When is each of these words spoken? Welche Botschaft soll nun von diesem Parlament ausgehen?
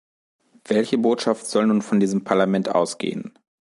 Welche 0.65 0.97
Botschaft 0.97 1.45
soll 1.45 1.67
nun 1.67 1.83
von 1.83 1.99
diesem 1.99 2.23
Parlament 2.23 2.69
ausgehen? 2.69 3.37